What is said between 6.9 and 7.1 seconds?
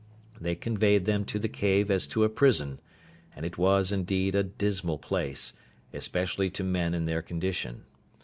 in